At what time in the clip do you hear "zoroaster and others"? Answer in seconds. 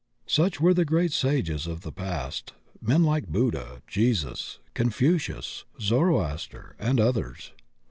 5.79-7.51